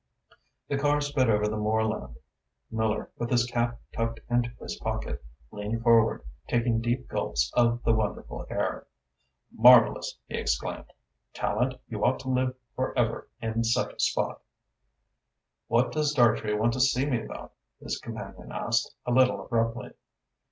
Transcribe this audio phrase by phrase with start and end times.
[0.67, 2.15] The car sped over the moorland.
[2.71, 7.93] Miller, with his cap tucked into his pocket, leaned forward, taking deep gulps of the
[7.93, 8.87] wonderful air.
[9.51, 10.91] "Marvellous!" he exclaimed.
[11.35, 14.41] "Tallente, you ought to live for ever in such a spot!"
[15.67, 19.91] "What does Dartrey want to see me about?" his companion asked, a little abruptly.